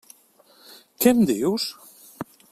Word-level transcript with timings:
Què 1.03 1.13
em 1.15 1.21
dius? 1.33 1.67